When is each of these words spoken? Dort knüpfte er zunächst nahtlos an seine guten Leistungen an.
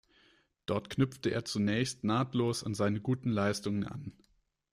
Dort 0.65 0.89
knüpfte 0.89 1.29
er 1.29 1.45
zunächst 1.45 2.03
nahtlos 2.03 2.63
an 2.63 2.73
seine 2.73 3.01
guten 3.01 3.29
Leistungen 3.29 3.83
an. 3.85 4.13